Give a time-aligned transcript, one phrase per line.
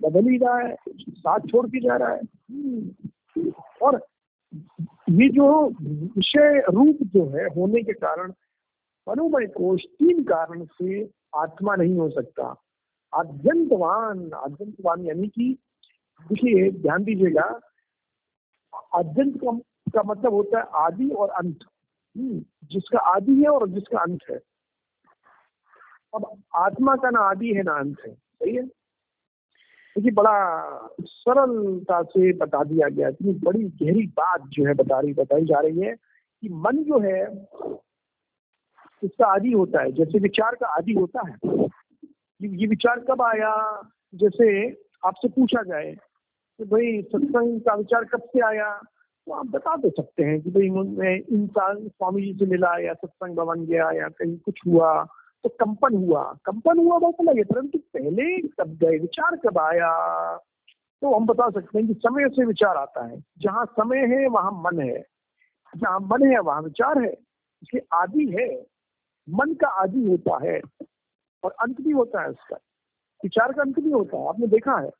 [0.00, 4.06] बदल ही रहा है साथ छोड़ के जा रहा है। हम्म, और
[5.10, 5.46] ये जो
[6.16, 8.32] विषय रूप जो है होने के कारण
[9.08, 12.54] मनोमय कोष तीन कारण से आत्मा नहीं हो सकता।
[13.14, 15.58] आद्यंतवान आद्यंतवान यानी कि
[16.28, 17.60] देखिए ध्यान दीजिएगा
[18.94, 19.58] आद्यंत का,
[19.90, 21.58] का मतलब होता है आदि और अंत।
[22.16, 24.40] हम्म, जिसका आदि है और जिसका अंत है।
[26.14, 28.62] अब आत्मा का ना आदि है ना अंत है। सही है?
[28.62, 30.68] देखिए बड़ा
[31.00, 35.60] सरलता से बता दिया गया इतनी बड़ी गहरी बात जो है बता रही बताई जा
[35.60, 35.94] रही है
[36.42, 37.24] कि मन जो है
[39.02, 41.36] इसका आदि होता है। जैसे विचार का आदि होता है।
[42.42, 43.82] ये विचार कब आया?
[44.14, 44.70] जैसे
[45.04, 45.92] आपसे पूछा जाए
[46.58, 48.74] कि भाई सत्संग का विचार कब से आया?
[49.26, 52.94] तो आप बता दे सकते हैं कि भाई मैं इंसान स्वामी जी से मिला या
[52.94, 55.04] सत्संग भवन गया या कहीं कुछ हुआ
[55.42, 60.36] तो कंपन हुआ। कंपन हुआ बहुत अलग है, परंतु पहले कब गए, विचार कब आया?
[61.02, 64.50] तो हम बता सकते हैं कि समय से विचार आता है। जहाँ समय है, वहाँ
[64.52, 65.06] मन है।
[65.76, 67.12] जहाँ मन है, वहाँ विचार है।
[67.62, 68.66] इसलिए आदि है।
[69.30, 70.60] मन का आदि होता है।
[71.44, 72.56] और अंत भी होता है उसका।
[73.22, 74.90] विचार का अंत भी होता है। आपने देखा है,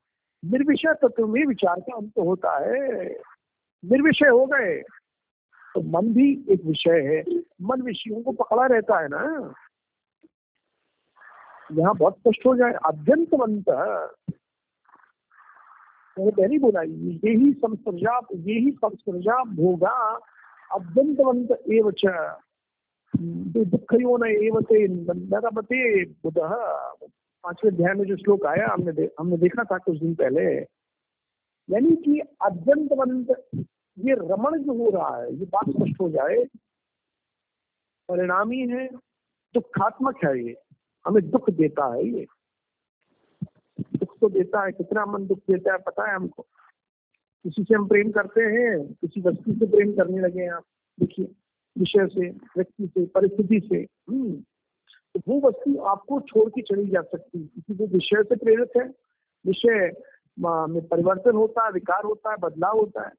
[0.43, 3.09] निर्विषय तत्व में विचार का अंत होता है।
[3.85, 4.81] निर्विषय हो गए
[5.75, 7.23] तो मन भी एक विषय है।
[7.63, 9.53] मन विषयों को पकड़ा रहता है ना।
[11.73, 13.69] यहाँ बहुत स्पष्ट हो जाए अध्यंतवंत
[16.17, 20.19] मैंने पहले बोला, ये ही संस्पर्जा, ये ही संस्पर्जा भोगा
[20.73, 21.91] अध्यंतवंत एवं
[23.17, 29.65] दुखयो न एवते नरमते बुध पाँचवें अध्याय में जो श्लोक आया हमने दे, हमने देखा
[29.65, 30.45] था कुछ दिन पहले
[31.69, 33.31] यानी कि अद्यंतवंत
[33.99, 36.45] ये रमण जो हो रहा है ये बात स्पष्ट हो जाए
[38.09, 38.87] परिणामी है
[39.55, 40.57] दुखात्मक है ये
[41.07, 42.27] हमें दुख देता है ये।
[43.81, 46.43] दुख तो देता है कितना मन दुख देता है पता है हमको?
[47.45, 50.65] किसी से हम प्रेम करते हैं किसी वस्तु से प्रेम करने लगे हैं आप
[51.01, 51.27] देखिए।
[51.79, 54.33] विषय से व्यक्ति से परिस्थिति से। हम्म,
[55.17, 58.89] तो वो वस्तु आपको छोड़ के चली जा सकती किसी को विषय से प्रेरित है।
[59.47, 59.93] विषय
[60.41, 63.13] में परिवर्तन होता है विकार होता है बदलाव होता है।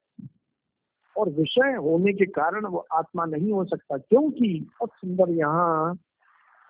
[1.17, 5.97] और विषय होने के कारण वो आत्मा नहीं हो सकता। क्योंकि बहुत सुंदर यहाँ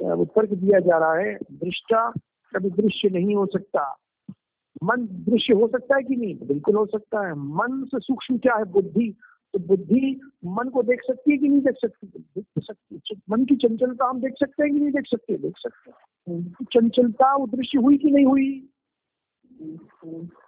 [0.01, 2.11] उत्तर दिया जा रहा है दृष्टा
[2.55, 3.95] कभी दृश्य नहीं हो सकता।
[4.83, 6.47] मन दृश्य हो सकता है कि नहीं?
[6.47, 8.63] बिल्कुल हो सकता है। मन से सूक्ष्म क्या है?
[8.63, 9.15] बुद्धि।
[9.57, 12.07] तो बुद्धि मन को देख सकती है कि नहीं देख सकती?
[12.07, 15.37] देख सकती मन की चंचलता हम देख सकते हैं कि नहीं देख सकते?
[15.37, 18.69] देख सकते हैं। चंचलता वो दृश्य हुई कि नहीं हुई?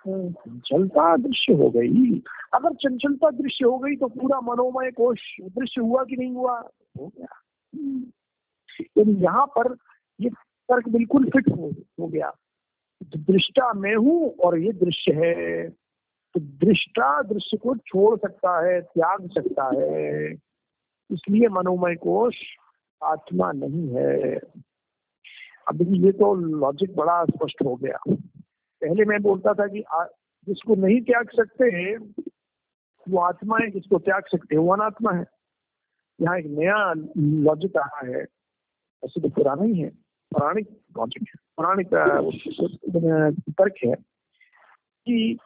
[0.07, 2.19] चंचलता दृश्य हो गई।
[2.53, 6.69] अगर चंचलता दृश्य हो गई तो पूरा मनोमय कोश दृश्य हुआ कि नहीं हुआ?
[6.99, 7.41] हो गया।
[7.75, 9.75] लेकिन यहाँ पर
[10.21, 10.29] ये
[10.69, 12.31] तर्क बिल्कुल फिट हो, हो गया।
[13.03, 15.88] दृष्टा मैं हूँ और ये दृश्य है। तो
[16.39, 20.33] दृष्टा दृश्य को छोड़ सकता है, त्याग सकता है।
[21.11, 22.35] इसलिए मनोमय कोश
[23.03, 24.35] आत्मा नहीं है।
[25.67, 27.97] अब देखिए, ये तो लॉजिक बड़ा स्पष्ट हो गया।
[28.81, 29.83] पहले मैं बोलता था कि
[30.47, 31.97] जिसको नहीं त्याग सकते,
[33.09, 35.25] वो आत्मा है, जिसको त्याग सकते हैं, वो अनात्मा है।
[36.21, 38.25] यहाँ एक नया लॉजिक आ रहा है।
[39.03, 39.89] ऐसे तो पुराना ही है,
[40.33, 41.87] पौराणिक लॉजिक है, पौराणिक
[43.49, 43.95] तर्क है
[45.05, 45.37] कि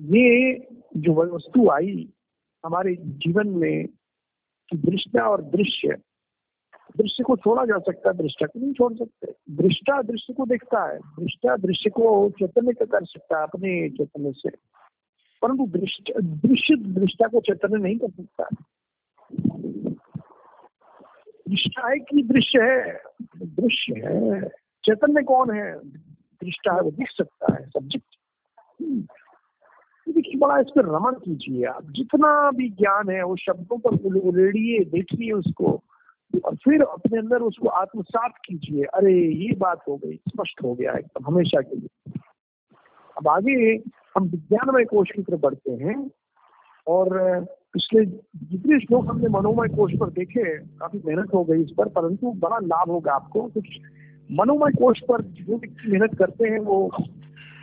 [0.00, 0.58] ये
[0.96, 2.08] जो वस्तु आई
[2.64, 3.86] हमारे जीवन में
[4.70, 5.96] कि दृष्टा और दृश्य
[6.96, 10.92] दृश्य को छोड़ा जा सकता है, दृष्टा को नहीं छोड़ सकते। दृष्टा दृश्य को देखता
[10.92, 14.50] है, दृष्टा दृश्य को चैतन्य कर सकता है अपने चैतन्य से।
[15.42, 18.48] परंतु दृश्य दृष्टा को चैतन्य नहीं कर सकता।
[21.48, 23.02] दृष्टा कि दृश्य है
[23.46, 24.48] दृश्य है।
[24.84, 25.88] चैतन्य कौन है?
[26.44, 28.16] दृष्टा है वो दिख सकता है, सब्जेक्ट।
[30.20, 34.84] देखिए बड़ा इस पर रमन कीजिए आप। जितना भी ज्ञान है, वो शब्दों पर उड़ेड़िए
[34.84, 35.82] देखिए उसको
[36.44, 40.92] और फिर अपने अंदर उसको आत्मसात कीजिए। अरे, ये बात हो गई, स्पष्ट हो गया
[40.92, 42.12] एकदम, हमेशा के लिए।
[43.18, 43.82] अब आगे
[44.16, 46.10] हम विज्ञानमय कोश की तरफ़ बढ़ते हैं
[46.86, 47.08] और
[47.72, 48.06] पिछले
[48.46, 52.58] जितने श्लोक हमने मनोमय कोश पर देखे, काफ़ी मेहनत हो गई इस पर, परंतु बड़ा
[52.58, 53.66] लाभ होगा आपको। कुछ
[54.32, 56.90] मनोमय कोश पर जो व्यक्ति मेहनत करते हैं, वो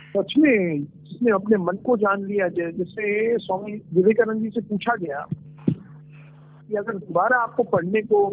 [0.08, 5.26] सच में जिसने अपने मन को जान लिया। जैसे स्वामी विवेकानंद जी से पूछा गया
[5.70, 8.24] कि अगर दोबारा आपको पढ़ने को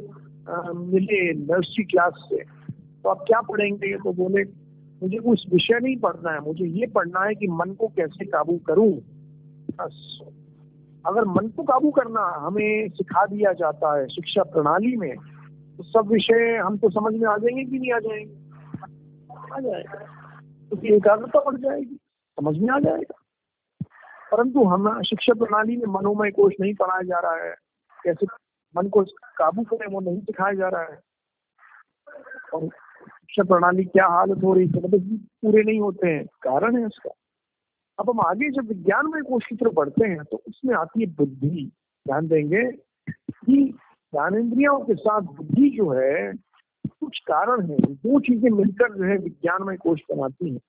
[0.49, 2.43] आ, मिले नर्सरी क्लास से
[3.03, 3.95] तो आप क्या पढ़ेंगे?
[3.97, 4.43] तो बोले
[5.03, 8.57] मुझे उस विषय नहीं पढ़ना है मुझे ये पढ़ना है कि मन को कैसे काबू
[8.67, 8.91] करूँ।
[9.77, 10.19] बस।
[11.05, 15.15] अगर मन को काबू करना हमें सिखा दिया जाता है शिक्षा प्रणाली में
[15.77, 18.35] तो सब विषय हमको समझ में आ जाएँगे कि नहीं आ जाएँगे?
[19.53, 20.14] आ जाएगा।
[20.69, 21.95] क्योंकि तो एकाग्रता बढ़ जाएगी।
[22.35, 23.21] समझ में आ जाएगा।
[24.31, 27.55] परंतु हम शिक्षा प्रणाली में मनोमय कोष नहीं पढ़ाया जा रहा है।
[28.03, 28.27] कैसे
[28.77, 29.03] मन को
[29.37, 31.01] काबू करें, वो नहीं सिखाया जा रहा है।
[32.53, 32.61] और
[33.07, 37.09] शिक्षा प्रणाली क्या हालत हो रही सिलेबस भी पूरे नहीं होते हैं। कारण है उसका।
[37.99, 41.07] अब हम आगे जब विज्ञान में कोश की तरफ़ बढ़ते हैं तो उसमें आती है
[41.07, 41.71] बुद्धि।
[42.07, 42.71] ध्यान देंगे
[43.09, 43.77] कि
[44.11, 46.33] ज्ञानेन्द्रियों के साथ बुद्धि जो है
[47.05, 50.59] कुछ कारण है। दो चीज़ें मिलकर जो है विज्ञान में कोश बनाती है।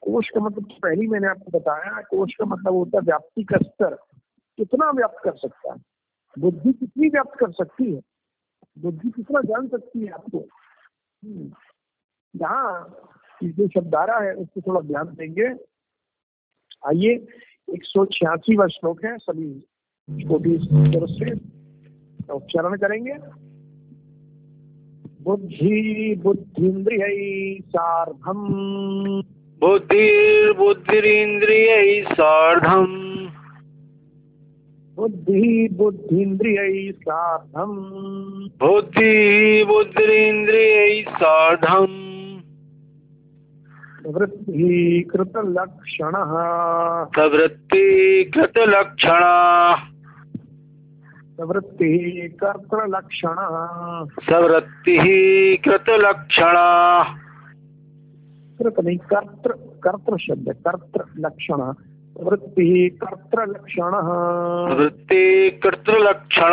[0.00, 3.56] कोष का मतलब तो पहले मैंने आपको बताया कोष का मतलब होता है व्याप्ति का
[3.56, 3.94] स्तर।
[4.56, 5.82] कितना व्याप्त कर सकता है?
[6.38, 8.00] बुद्धि कितनी व्याप्त कर सकती है?
[8.78, 10.38] बुद्धि कितना जान सकती है आपको?
[11.24, 11.52] हम्म।
[12.36, 12.96] यहाँ
[13.44, 15.48] जो शब्दारा है, उसको थोड़ा ध्यान देंगे।
[16.86, 17.26] आइए,
[17.74, 19.64] एक सौ छियासी व श्लोक है, सभी
[20.10, 20.58] कोटि
[21.10, 21.32] से।
[22.32, 23.14] उच्चारण करेंगे।
[25.22, 28.42] बुद्धि बुद्धिन्द्रिय सार्धम।
[29.60, 32.86] बुद्धिर्बुद्धिरिन्द्रिय सार्धम।
[34.96, 37.72] बुद्धि बुद्धिन्द्रिय सार्धम।
[38.66, 42.12] बुद्धि बुद्धिरिन्द्रिय सार्धम।
[44.06, 45.32] वृत्ति कृत
[51.40, 56.52] लक्षण प्रवृत्ति कृत लक्षण कर्त लक्षण सवृत्ति कृत लक्षण
[58.58, 61.74] कृत नहीं कर्त्र कर्त्र शब्द कर्त्र लक्षण
[62.20, 63.94] वृत्ति कर्त्र लक्षण
[64.76, 66.52] वृत्ति कर्तृ लक्षण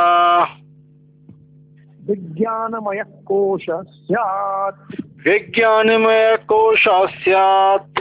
[2.09, 7.99] विज्ञानमय कोश स्यात्। विज्ञानमय कोश स्यात्।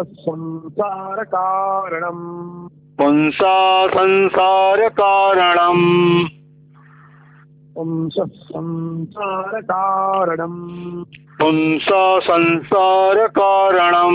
[0.00, 2.18] संसार कारणम
[3.00, 6.26] पुंसा संसार कारणम।
[8.28, 10.68] संसार कारणम।
[11.10, 14.14] पुंसा संसार कारणम।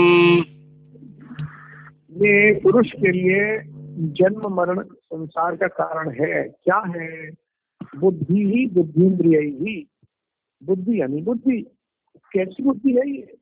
[2.12, 3.62] ये पुरुष के लिए
[4.08, 7.30] जन्म मरण संसार का कारण है। क्या है?
[7.96, 9.88] बुद्धि ही बुद्धिन्द्रिय ही।
[10.64, 11.66] बुद्धि यानी बुद्धि।
[12.32, 13.36] कैसी बुद्धि है ये?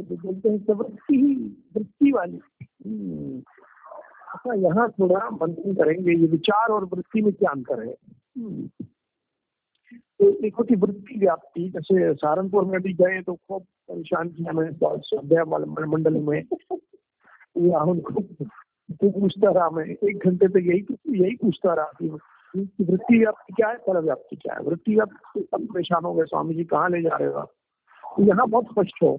[0.00, 1.34] तो बोलते हैं वृत्ति ही
[1.76, 2.40] वृत्ति वाली।
[4.38, 7.94] अच्छा यहाँ थोड़ा मंथन करेंगे ये विचार और वृत्ति में क्या अंतर है?
[8.38, 8.66] हम्म।
[10.20, 15.86] तो एक होती वृत्ति व्याप्ति जैसे सहारनपुर में भी गए तो खूब परेशान किया मैंने
[15.86, 16.42] मंडल में।
[17.58, 18.20] राहुल को
[19.10, 22.08] पूछता रहा मैं एक घंटे तक यही यही पूछता रहा कि
[22.84, 24.60] वृत्ति व्याप्ति क्या है फल व्याप्ति क्या है?
[24.60, 27.42] वृत्ति व्याप्ति सब परेशान हो गए स्वामी जी कहाँ ले जा रहे हो
[28.04, 29.16] तो यहाँ बहुत स्पष्ट हो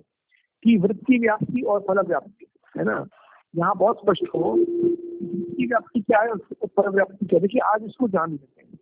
[0.63, 2.45] कि वृत्ति व्याप्ति और फल व्याप्ति
[2.77, 3.05] है ना?
[3.53, 4.55] यहाँ बहुत स्पष्ट हो
[5.59, 8.79] वृत्ति व्याप्ति क्या है, उसको पर व्याप्ति क्या देखिए, आज उसको जान लेते हैं।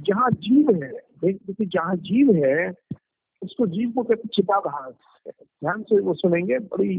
[0.00, 0.92] जहाँ जीव है
[1.24, 2.72] देखिए, जहाँ जीव है,
[3.42, 4.94] उसको जीव को कहते चिताभास
[5.28, 6.98] ध्यान से वो सुनेंगे, बड़ी